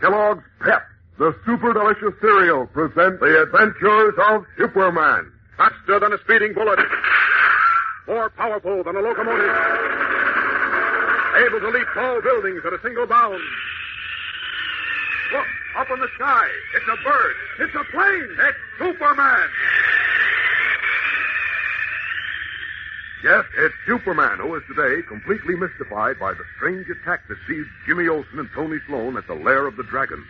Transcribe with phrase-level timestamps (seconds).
[0.00, 0.82] Kellogg's Pep,
[1.18, 5.30] the super delicious cereal, presents The Adventures of Superman.
[5.58, 6.78] Faster than a speeding bullet.
[8.08, 9.56] More powerful than a locomotive.
[11.36, 13.40] Able to leap tall buildings at a single bound.
[15.32, 16.48] Look, up in the sky.
[16.74, 17.34] It's a bird.
[17.60, 18.28] It's a plane.
[18.40, 19.48] It's Superman.
[23.22, 28.08] Yes, it's Superman who is today completely mystified by the strange attack that seized Jimmy
[28.08, 30.24] Olsen and Tony Sloan at the lair of the dragon.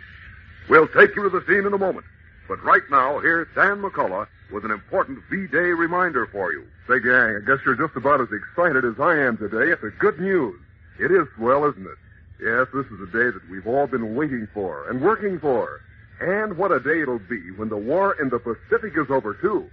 [0.67, 2.05] We'll take you to the scene in a moment.
[2.49, 6.67] But right now, here's Dan McCullough with an important V-Day reminder for you.
[6.85, 9.91] Say, gang, I guess you're just about as excited as I am today at the
[9.91, 10.59] good news.
[10.99, 11.97] It is swell, isn't it?
[12.43, 15.79] Yes, this is a day that we've all been waiting for and working for.
[16.19, 19.69] And what a day it'll be when the war in the Pacific is over, too.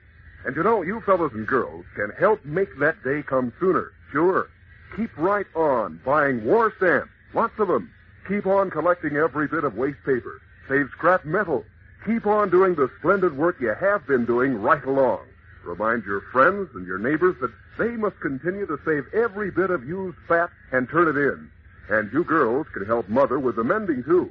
[0.48, 3.92] And you know, you fellows and girls can help make that day come sooner.
[4.10, 4.48] Sure.
[4.96, 7.10] Keep right on buying war stamps.
[7.34, 7.92] Lots of them.
[8.26, 10.40] Keep on collecting every bit of waste paper.
[10.66, 11.66] Save scrap metal.
[12.06, 15.20] Keep on doing the splendid work you have been doing right along.
[15.66, 19.86] Remind your friends and your neighbors that they must continue to save every bit of
[19.86, 21.50] used fat and turn it in.
[21.90, 24.30] And you girls can help Mother with the mending, too.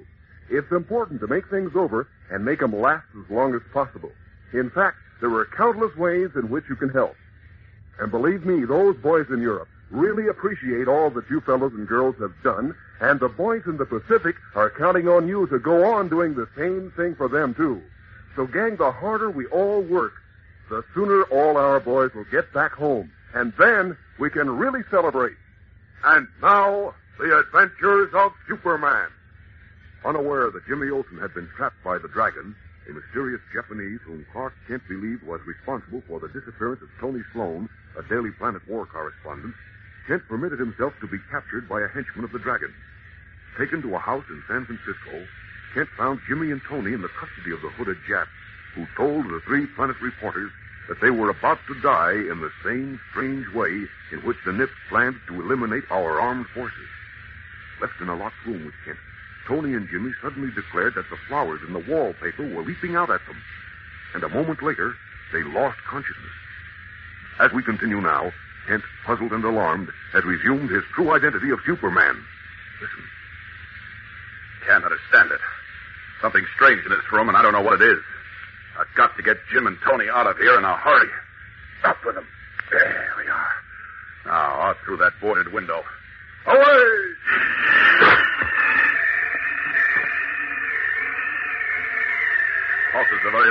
[0.49, 4.11] It's important to make things over and make them last as long as possible.
[4.52, 7.16] In fact, there are countless ways in which you can help.
[8.00, 12.16] And believe me, those boys in Europe really appreciate all that you fellows and girls
[12.20, 16.10] have done, and the boys in the Pacific are counting on you to go on
[16.10, 17.82] doing the same thing for them, too.
[18.36, 20.14] So, gang, the harder we all work,
[20.70, 23.12] the sooner all our boys will get back home.
[23.34, 25.36] And then we can really celebrate.
[26.04, 29.10] And now, the adventures of Superman.
[30.06, 32.56] Unaware that Jimmy Olsen had been trapped by the dragon,
[32.89, 37.67] a mysterious Japanese whom Clark Kent believed was responsible for the disappearance of Tony Sloan,
[37.97, 39.53] a Daily Planet war correspondent,
[40.07, 42.73] Kent permitted himself to be captured by a henchman of the dragon.
[43.58, 45.27] Taken to a house in San Francisco,
[45.73, 48.27] Kent found Jimmy and Tony in the custody of the hooded Jap,
[48.73, 50.52] who told the three Planet reporters
[50.88, 53.83] that they were about to die in the same strange way
[54.14, 56.87] in which the Nips planned to eliminate our armed forces.
[57.81, 58.97] Left in a locked room with Kent,
[59.47, 63.25] Tony and Jimmy suddenly declared that the flowers in the wallpaper were leaping out at
[63.25, 63.41] them.
[64.13, 64.93] And a moment later,
[65.31, 66.35] they lost consciousness.
[67.39, 68.31] As we continue now,
[68.67, 72.15] Kent, puzzled and alarmed, has resumed his true identity of Superman.
[72.81, 73.03] Listen.
[74.67, 75.39] Can't understand it.
[76.21, 78.03] Something strange in this room, and I don't know what it is.
[78.77, 81.09] I've got to get Jim and Tony out of here in a hurry.
[81.85, 82.27] Up with them.
[82.69, 83.52] There we are.
[84.25, 85.83] Now, out through that boarded window.
[86.47, 87.08] Away!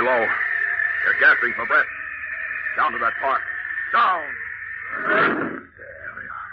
[0.07, 0.31] Pulses are very low.
[1.03, 1.85] They're gasping for breath.
[2.77, 3.41] Down to that park.
[3.91, 4.23] Down!
[5.03, 6.51] There we are.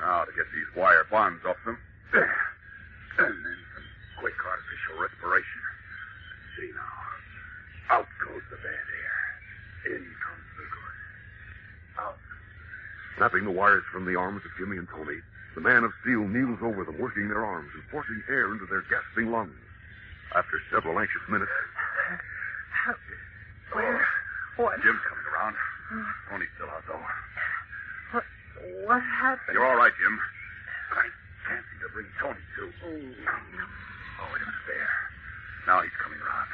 [0.00, 1.76] Now to get these wire bonds off them.
[2.12, 3.88] And then some
[4.20, 5.60] quick artificial respiration.
[6.56, 7.96] See now.
[7.96, 9.96] Out goes the bad air.
[9.96, 10.96] In comes the good.
[12.00, 12.18] Out.
[13.18, 15.20] Snapping the wires from the arms of Jimmy and Tony,
[15.54, 18.82] the man of steel kneels over them, working their arms and forcing air into their
[18.88, 19.52] gasping lungs.
[20.34, 21.52] After several anxious minutes,
[23.72, 24.06] Where?
[24.56, 24.74] What?
[24.82, 25.56] Jim's coming around.
[26.28, 27.00] Tony's still out, though.
[28.12, 28.24] What?
[28.86, 29.54] What happened?
[29.54, 30.18] You're all right, Jim.
[30.92, 31.06] I
[31.48, 32.62] can't seem to bring Tony to.
[32.62, 34.92] Oh, wait a minute there.
[35.66, 36.48] Now he's coming around.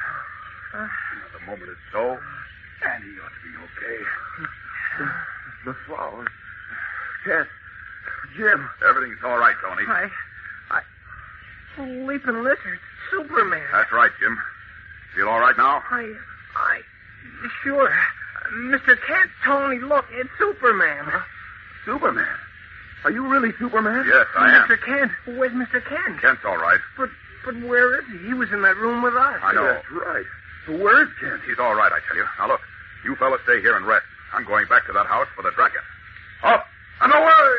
[0.73, 0.87] Uh.
[0.87, 2.03] Another moment or so,
[2.87, 3.97] and he ought to be okay.
[5.65, 6.29] The flowers.
[7.27, 7.47] Yes.
[8.37, 8.69] Jim.
[8.87, 9.83] Everything's all right, Tony.
[9.87, 10.09] I.
[10.71, 10.81] I.
[12.07, 12.79] Leaping lizard.
[13.11, 13.65] Superman.
[13.73, 14.37] That's right, Jim.
[15.15, 15.81] Feel all right now?
[15.89, 16.13] I.
[16.55, 16.81] I.
[17.63, 17.91] Sure.
[18.53, 18.97] Mr.
[19.07, 21.05] Kent, Tony, look, it's Superman.
[21.85, 22.35] Superman.
[23.03, 24.05] Are you really Superman?
[24.07, 24.67] Yes, I am.
[24.67, 24.77] Mr.
[24.83, 25.11] Kent.
[25.37, 25.83] Where's Mr.
[25.85, 26.19] Kent?
[26.21, 26.79] Kent's all right.
[26.97, 27.09] But
[27.45, 28.27] but where is he?
[28.27, 29.39] He was in that room with us.
[29.41, 29.63] I know.
[29.63, 30.25] That's right.
[30.67, 31.41] But where's Kent?
[31.47, 32.25] He's all right, I tell you.
[32.39, 32.61] Now, look.
[33.05, 34.05] You fellas stay here and rest.
[34.33, 35.81] I'm going back to that house for the dragon.
[36.43, 36.65] Up
[37.01, 37.55] and away!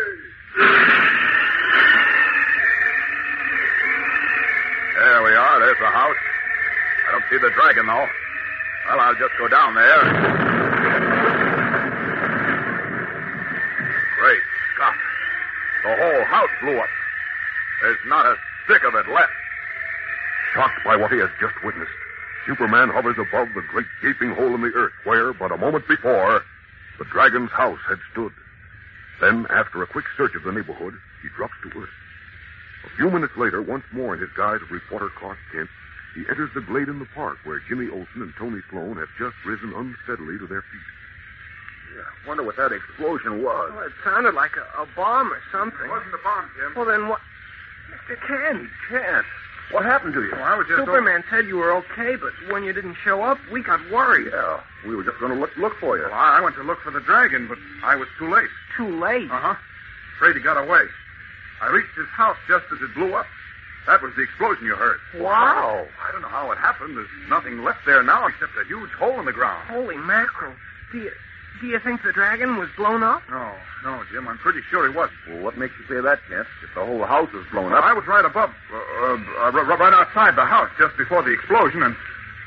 [4.99, 5.61] There we are.
[5.61, 6.17] There's the house.
[7.11, 8.07] I don't see the dragon, though.
[8.87, 10.03] Well, I'll just go down there.
[14.15, 14.43] Great
[14.75, 14.95] Scott.
[15.83, 16.89] The whole house blew up.
[17.83, 19.33] There's not a stick of it left.
[20.55, 21.91] shocked by what he has just witnessed,
[22.47, 26.43] Superman hovers above the great gaping hole in the earth where, but a moment before,
[27.01, 28.33] the dragon's house had stood.
[29.21, 31.91] Then, after a quick search of the neighborhood, he drops to earth.
[32.87, 35.69] A few minutes later, once more in his guise of reporter Clark Kent,
[36.15, 39.37] he enters the glade in the park where Jimmy Olsen and Tony Sloan have just
[39.47, 40.89] risen unsteadily to their feet.
[41.97, 43.73] Yeah, I wonder what that explosion was.
[43.75, 45.87] Well, it sounded like a, a bomb or something.
[45.87, 46.73] It wasn't a bomb, Jim.
[46.77, 47.21] Well, then what?
[47.91, 48.17] Mr.
[48.27, 48.69] Kent.
[48.89, 49.27] Kent.
[49.71, 50.33] What happened to you?
[50.33, 53.39] Well, I was just Superman said you were okay, but when you didn't show up,
[53.53, 54.31] we got worried.
[54.33, 56.05] Yeah, we were just going to look look for you.
[56.05, 58.51] Well, I went to look for the dragon, but I was too late.
[58.77, 59.31] Too late.
[59.31, 59.55] Uh huh.
[60.17, 60.83] Afraid he got away.
[61.63, 63.27] I reached his house just as it blew up.
[63.87, 64.99] That was the explosion you heard.
[65.17, 65.87] Wow.
[66.07, 66.97] I don't know how it happened.
[66.97, 69.69] There's nothing left there now except a huge hole in the ground.
[69.69, 70.55] Holy mackerel.
[70.93, 71.11] Do you,
[71.61, 73.23] do you think the dragon was blown up?
[73.31, 73.53] No,
[73.85, 74.29] no, Jim.
[74.29, 75.19] I'm pretty sure he wasn't.
[75.29, 76.47] Well, what makes you say that, Kent?
[76.63, 77.85] If the whole house was blown up.
[77.85, 81.83] I was right above, uh, uh, uh, right outside the house just before the explosion,
[81.83, 81.97] and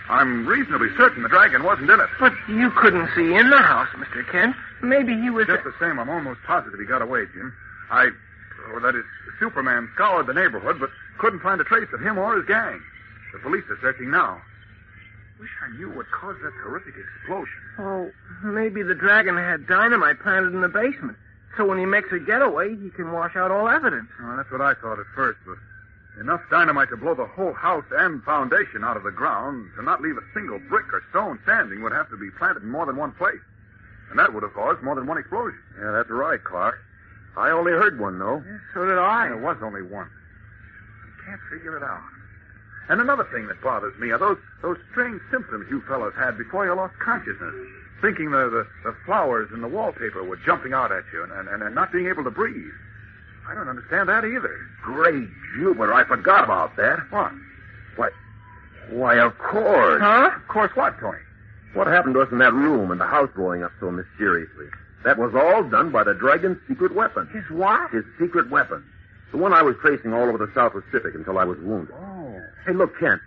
[0.09, 2.09] I'm reasonably certain the dragon wasn't in it.
[2.19, 4.29] But you couldn't see in the house, Mr.
[4.31, 4.55] Kent.
[4.81, 5.47] Maybe he was.
[5.47, 7.53] Just the same, I'm almost positive he got away, Jim.
[7.89, 8.09] I,
[8.71, 9.03] or that is,
[9.39, 10.89] Superman scoured the neighborhood, but
[11.19, 12.81] couldn't find a trace of him or his gang.
[13.33, 14.41] The police are searching now.
[15.39, 17.61] Wish I knew what caused that terrific explosion.
[17.79, 18.11] Oh,
[18.43, 21.17] maybe the dragon had dynamite planted in the basement.
[21.57, 24.09] So when he makes a getaway, he can wash out all evidence.
[24.21, 25.57] Well, that's what I thought at first, but
[26.21, 30.01] enough dynamite to blow the whole house and foundation out of the ground to not
[30.01, 32.95] leave a single brick or stone standing would have to be planted in more than
[32.95, 33.41] one place.
[34.09, 35.59] And that would have caused more than one explosion.
[35.79, 36.77] Yeah, that's right, Clark.
[37.35, 38.43] I only heard one, though.
[38.73, 39.27] So did I.
[39.27, 40.09] There was only one.
[41.23, 42.01] I can't figure it out.
[42.89, 46.65] And another thing that bothers me are those those strange symptoms you fellows had before
[46.65, 47.53] you lost consciousness.
[48.01, 51.63] Thinking the, the, the flowers and the wallpaper were jumping out at you and, and,
[51.63, 52.73] and not being able to breathe.
[53.47, 54.57] I don't understand that either.
[54.81, 56.99] Great Jupiter, I forgot about that.
[57.09, 57.31] What?
[57.95, 58.09] Why,
[58.89, 60.01] why, of course.
[60.01, 60.31] Huh?
[60.35, 61.19] Of course what, Tony?
[61.73, 64.67] What happened to us in that room and the house blowing up so mysteriously?
[65.05, 67.27] That was all done by the dragon's secret weapon.
[67.33, 67.91] His what?
[67.91, 68.83] His secret weapon.
[69.33, 71.93] The one I was tracing all over the South Pacific until I was wounded.
[71.97, 72.41] Oh.
[72.65, 73.19] Hey, look, Kent.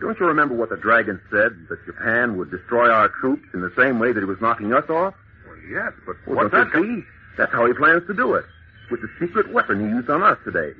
[0.00, 1.52] Don't you remember what the dragon said?
[1.68, 4.88] That Japan would destroy our troops in the same way that he was knocking us
[4.90, 5.14] off?
[5.46, 6.72] Well, yes, but Well, what's that?
[6.72, 7.04] see?
[7.38, 8.44] That's how he plans to do it.
[8.90, 10.72] With the secret weapon he used on us today.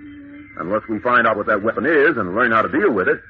[0.58, 3.20] Unless we find out what that weapon is and learn how to deal with it,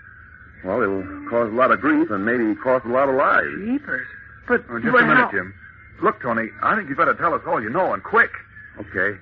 [0.64, 3.48] well, it'll cause a lot of grief and maybe cost a lot of lives.
[3.66, 4.06] Jeepers.
[4.48, 5.52] But, Oh, just a minute, how- Jim.
[6.02, 8.30] Look, Tony, I think you better tell us all you know and quick.
[8.80, 9.18] Okay.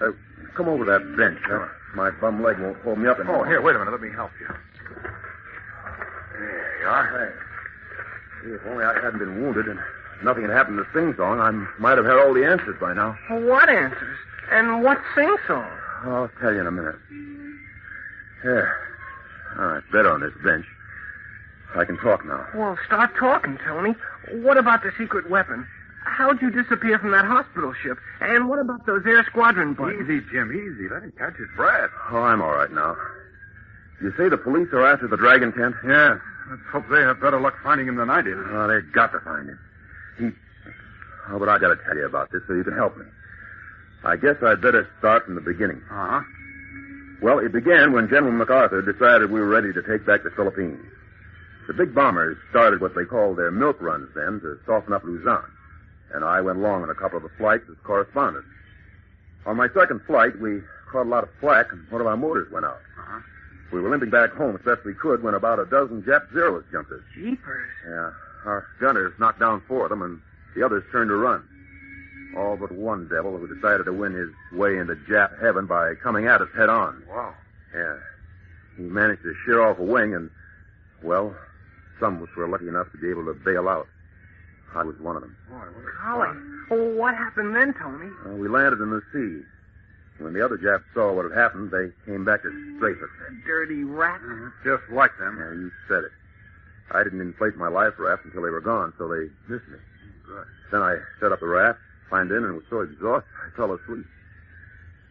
[0.00, 0.12] Uh,
[0.56, 1.38] come over that bench.
[1.46, 1.66] Huh?
[1.94, 3.90] My bum leg won't hold me up Oh, here, wait a minute.
[3.92, 4.46] Let me help you.
[6.38, 7.08] There you are.
[7.18, 7.44] Thanks.
[8.44, 9.78] Gee, If only I hadn't been wounded and
[10.22, 11.50] nothing had happened to Sing Song, I
[11.80, 13.16] might have had all the answers by now.
[13.30, 14.18] What answers?
[14.50, 15.68] And what sing song?
[16.04, 16.94] I'll tell you in a minute.
[18.42, 18.72] Here.
[19.58, 20.64] All right, better on this bench.
[21.76, 22.46] I can talk now.
[22.54, 23.94] Well, start talking, Tony.
[24.42, 25.66] What about the secret weapon?
[26.08, 27.98] How'd you disappear from that hospital ship?
[28.20, 30.08] And what about those air squadron buttons?
[30.08, 30.88] Easy, Jim, easy.
[30.88, 31.90] Let him catch his breath.
[32.10, 32.96] Oh, I'm all right now.
[34.02, 35.74] You say the police are after the dragon Kent?
[35.84, 36.18] Yeah.
[36.50, 38.36] Let's hope they have better luck finding him than I did.
[38.36, 39.58] Oh, they've got to find him.
[40.18, 40.30] He.
[41.30, 43.04] Oh, but I got to tell you about this so you can help me.
[44.04, 45.82] I guess I'd better start from the beginning.
[45.90, 46.22] Uh-huh.
[47.20, 50.80] Well, it began when General MacArthur decided we were ready to take back the Philippines.
[51.66, 55.44] The big bombers started what they called their milk runs then to soften up Luzon.
[56.14, 58.44] And I went along on a couple of the flights as correspondent.
[59.46, 60.60] On my second flight, we
[60.90, 62.80] caught a lot of flack and one of our motors went out.
[62.98, 63.20] Uh-huh.
[63.72, 66.64] We were limping back home as best we could when about a dozen Jap Zeros
[66.72, 67.00] jumped us.
[67.14, 67.68] Jeepers.
[67.86, 68.10] Yeah,
[68.46, 70.20] our gunners knocked down four of them, and
[70.56, 71.46] the others turned to run.
[72.36, 76.26] All but one devil who decided to win his way into Jap heaven by coming
[76.26, 77.02] at us head on.
[77.08, 77.34] Wow.
[77.74, 77.96] Yeah.
[78.76, 80.30] He managed to shear off a wing, and,
[81.02, 81.34] well,
[82.00, 83.86] some of us were lucky enough to be able to bail out.
[84.74, 85.36] I was one of them.
[85.48, 85.64] Boy,
[86.02, 86.38] Golly.
[86.70, 88.10] Oh, what happened then, Tony?
[88.26, 89.44] Uh, we landed in the sea.
[90.22, 93.08] When the other Japs saw what had happened, they came back to strafe us.
[93.46, 94.20] Dirty rat.
[94.20, 94.52] Mhm.
[94.64, 95.38] Just like them.
[95.38, 96.12] Yeah, you said it.
[96.90, 99.78] I didn't inflate my life raft until they were gone, so they missed me.
[100.26, 100.46] Good.
[100.70, 104.06] Then I set up the raft, climbed in, and was so exhausted I fell asleep.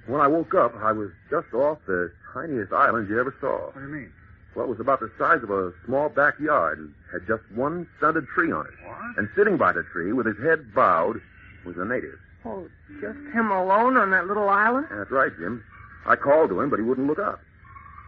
[0.07, 3.65] When I woke up, I was just off the tiniest island you ever saw.
[3.67, 4.11] What do you mean?
[4.57, 8.25] Well, it was about the size of a small backyard and had just one stunted
[8.33, 8.73] tree on it.
[8.83, 9.17] What?
[9.17, 11.21] And sitting by the tree, with his head bowed,
[11.63, 12.17] was a native.
[12.43, 12.67] Oh,
[12.99, 14.87] just him alone on that little island?
[14.89, 15.63] That's right, Jim.
[16.07, 17.39] I called to him, but he wouldn't look up.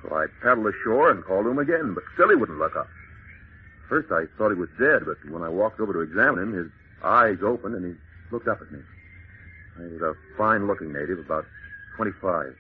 [0.02, 2.88] So I paddled ashore and called to him again, but still he wouldn't look up.
[3.88, 6.72] First I thought he was dead, but when I walked over to examine him, his
[7.04, 8.80] eyes opened and he looked up at me.
[9.78, 11.46] He was a fine-looking native, about
[11.96, 12.56] 25.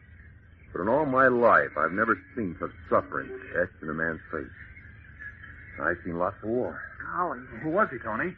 [0.71, 4.45] But in all my life, I've never seen such suffering etched in a man's face.
[5.81, 6.81] I've seen lots of war.
[7.13, 7.39] Golly.
[7.63, 8.35] Who was he, Tony?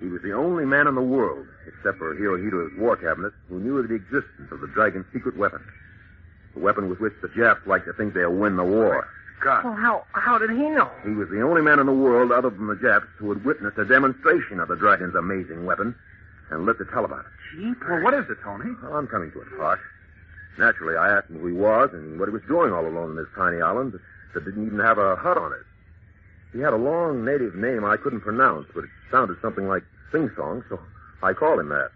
[0.00, 3.78] He was the only man in the world, except for Hirohito's war cabinet, who knew
[3.78, 5.64] of the existence of the dragon's secret weapon.
[6.54, 9.08] The weapon with which the Japs like to think they'll win the war.
[9.42, 9.64] God.
[9.64, 10.90] Well, how how did he know?
[11.04, 13.78] He was the only man in the world, other than the Japs, who had witnessed
[13.78, 15.94] a demonstration of the dragon's amazing weapon
[16.50, 17.32] and lived to tell about it.
[17.56, 17.88] Jeepers.
[17.88, 18.70] Well, what is it, Tony?
[18.82, 19.80] Well, I'm coming to it, Clark.
[20.58, 23.16] Naturally, I asked him who he was and what he was doing all alone in
[23.16, 23.98] this tiny island.
[24.34, 25.66] that didn't even have a hut on it.
[26.52, 29.82] He had a long native name I couldn't pronounce, but it sounded something like
[30.12, 30.78] Sing Song, so
[31.22, 31.90] I called him that.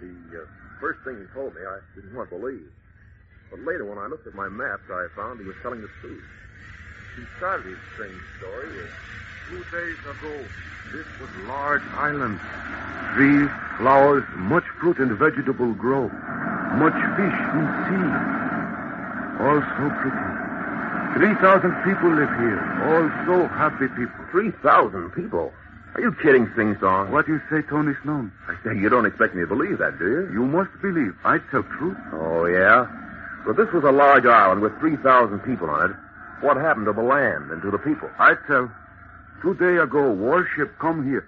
[0.00, 0.46] The uh,
[0.80, 2.70] first thing he told me, I didn't want to believe.
[3.50, 6.24] But later, when I looked at my maps, I found he was telling the truth.
[7.14, 8.90] He started his strange story with
[9.48, 10.44] Two days ago,
[10.90, 12.40] this was large island.
[13.14, 16.08] Trees, flowers, much fruit and vegetable grow.
[16.76, 18.08] Much fish in sea.
[19.40, 20.26] All so pretty.
[21.16, 22.60] Three thousand people live here.
[22.88, 24.16] All so happy people.
[24.36, 25.52] 3,000 people.
[25.94, 27.10] Are you kidding, Sing Song?
[27.10, 28.30] What do you say, Tony Sloan?
[28.48, 30.30] I say, you don't expect me to believe that, do you?
[30.30, 31.16] You must believe.
[31.24, 31.96] I tell truth.
[32.12, 32.84] Oh, yeah?
[33.46, 35.96] Well, this was a large island with 3,000 people on it.
[36.44, 38.10] What happened to the land and to the people?
[38.18, 38.70] I tell.
[39.40, 41.26] Two day ago, warship come here.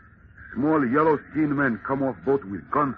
[0.58, 2.96] Small yellow-skinned men come off boat with guns.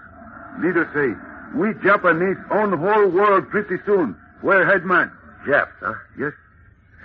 [0.60, 1.12] Leader say,
[1.58, 4.16] we Japanese own whole world pretty soon.
[4.40, 5.12] Where headman?
[5.46, 5.92] Japs, huh?
[6.18, 6.32] Yes.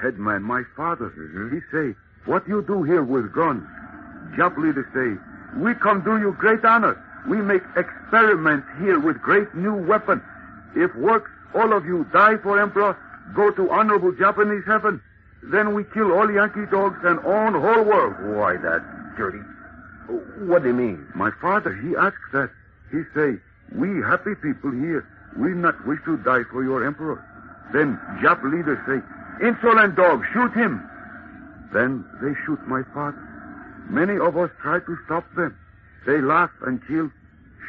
[0.01, 1.09] Headman, my father.
[1.09, 1.51] Mhm.
[1.51, 1.93] He say,
[2.24, 3.67] what you do here with guns?
[4.38, 5.19] Jap leader say,
[5.59, 6.95] we come do you great honor.
[7.27, 10.21] We make experiments here with great new weapon.
[10.74, 12.95] If works, all of you die for emperor,
[13.35, 15.01] go to honorable Japanese heaven.
[15.43, 18.15] Then we kill all Yankee dogs and own whole world.
[18.38, 19.39] Why, that dirty.
[20.07, 21.07] What do you mean?
[21.15, 22.50] My father, he asked that.
[22.91, 23.39] He say,
[23.74, 25.07] we happy people here,
[25.38, 27.24] we not wish to die for your emperor.
[27.74, 29.01] Then Jap leader say,
[29.45, 30.88] insolent dog, shoot him.
[31.74, 33.17] Then they shoot my father.
[33.89, 35.57] Many of us try to stop them.
[36.05, 37.09] They laugh and kill,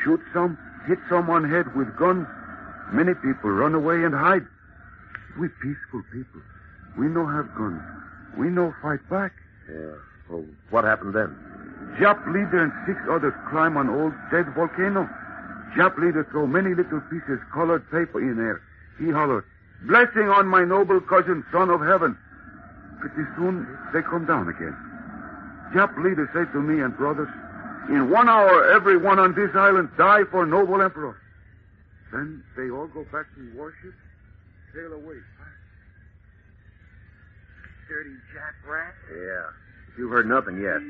[0.04, 2.26] shoot some, hit some on head with guns.
[2.92, 4.46] Many people run away and hide.
[5.40, 6.40] We peaceful people.
[6.98, 7.82] We no have guns.
[8.38, 9.32] We no fight back.
[9.68, 9.96] Yeah.
[10.28, 11.55] Well, what happened then?
[11.98, 15.08] Jap leader and six others climb on old dead volcano.
[15.76, 18.60] Jap leader throw many little pieces colored paper in air.
[18.98, 19.44] He holler,
[19.88, 22.16] blessing on my noble cousin, son of heaven.
[23.00, 24.76] Pretty soon they come down again.
[25.72, 27.28] Jap leader say to me and brothers,
[27.88, 31.16] in one hour everyone on this island die for noble emperor.
[32.12, 33.94] Then they all go back to worship,
[34.74, 35.16] sail away.
[37.88, 38.92] Dirty jackrat.
[39.14, 39.65] Yeah.
[39.98, 40.80] You've heard nothing yet.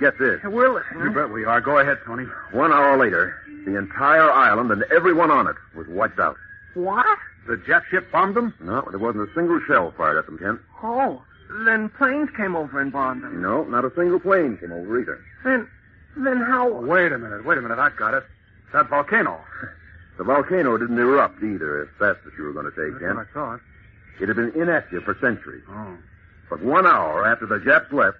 [0.00, 0.40] Get this.
[0.44, 1.04] We're listening.
[1.04, 1.60] You bet we are.
[1.60, 2.24] Go ahead, Tony.
[2.52, 3.36] One hour later,
[3.66, 6.36] the entire island and everyone on it was wiped out.
[6.74, 7.18] What?
[7.46, 8.54] The jet ship bombed them?
[8.60, 10.60] No, there wasn't a single shell fired at them, Kent.
[10.82, 11.22] Oh,
[11.66, 13.42] then planes came over and bombed them.
[13.42, 15.22] No, not a single plane came over either.
[15.44, 15.68] Then,
[16.16, 16.68] then how?
[16.68, 17.44] Wait a minute.
[17.44, 17.78] Wait a minute.
[17.78, 18.24] I've got it.
[18.72, 19.40] That volcano.
[20.18, 23.18] The volcano didn't erupt either, if that's what you were going to say, That's Kent.
[23.20, 23.60] I thought.
[24.20, 25.64] It had been inactive for centuries.
[25.66, 25.96] Oh.
[26.50, 28.18] But one hour after the Japs left,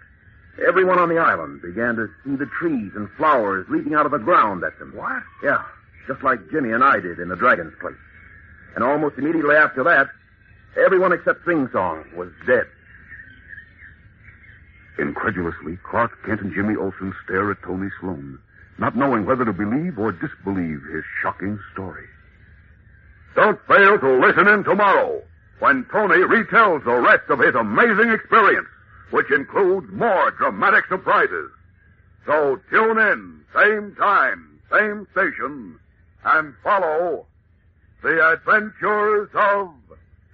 [0.66, 4.18] everyone on the island began to see the trees and flowers leaping out of the
[4.18, 4.92] ground at them.
[4.94, 5.22] What?
[5.42, 5.62] Yeah,
[6.06, 7.94] just like Jimmy and I did in the Dragon's place.
[8.74, 10.08] And almost immediately after that,
[10.76, 12.66] everyone except Sing Song was dead.
[14.98, 18.38] Incredulously, Clark Kent and Jimmy Olsen stare at Tony Sloan,
[18.78, 22.06] not knowing whether to believe or disbelieve his shocking story.
[23.34, 25.22] Don't fail to listen in tomorrow
[25.60, 28.68] when Tony retells the rest of his amazing experience,
[29.10, 31.50] which includes more dramatic surprises.
[32.26, 35.78] So tune in, same time, same station,
[36.24, 37.26] and follow
[38.02, 39.70] the adventures of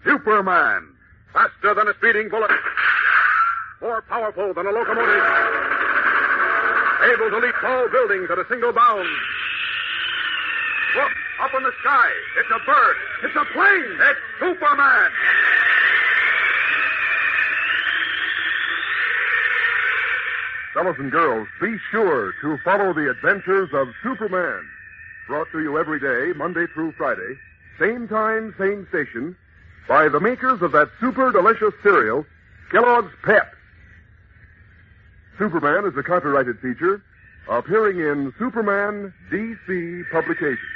[0.05, 0.89] Superman.
[1.33, 2.51] Faster than a speeding bullet.
[3.81, 5.25] More powerful than a locomotive.
[7.13, 9.09] Able to leap tall buildings at a single bound.
[10.97, 12.09] Look, up in the sky.
[12.39, 12.97] It's a bird.
[13.25, 13.99] It's a plane.
[14.01, 15.11] It's Superman.
[20.77, 24.63] Fellows and girls, be sure to follow the adventures of Superman.
[25.27, 27.39] Brought to you every day, Monday through Friday,
[27.81, 29.35] same time, same station,
[29.89, 32.27] by the makers of that super delicious cereal,
[32.71, 33.55] Kellogg's Pep.
[35.39, 37.03] Superman is a copyrighted feature
[37.49, 40.76] appearing in Superman DC publications.